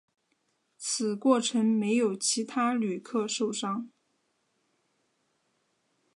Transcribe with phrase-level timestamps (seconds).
[0.79, 3.91] 此过程没有其他旅客受伤。